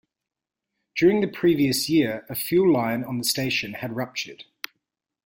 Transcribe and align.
During 0.97 1.21
the 1.21 1.27
previous 1.27 1.87
year 1.87 2.25
a 2.27 2.33
fuel 2.33 2.73
line 2.73 3.03
on 3.03 3.19
the 3.19 3.23
station 3.23 3.73
had 3.75 3.95
ruptured. 3.95 4.45